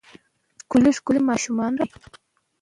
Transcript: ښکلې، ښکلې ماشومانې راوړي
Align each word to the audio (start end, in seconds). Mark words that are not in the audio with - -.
ښکلې، 0.63 0.91
ښکلې 0.97 1.21
ماشومانې 1.29 1.77
راوړي 1.79 2.01